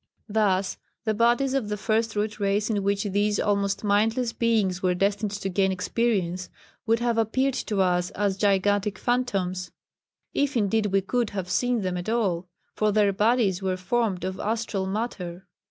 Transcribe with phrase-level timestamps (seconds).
[0.27, 4.95] Thus the bodies of the First Root Race in which these almost mindless beings were
[4.95, 6.49] destined to gain experience,
[6.87, 9.69] would have appeared to us as gigantic phantoms
[10.33, 14.39] if indeed we could have seen them at all, for their bodies were formed of
[14.39, 15.45] astral matter.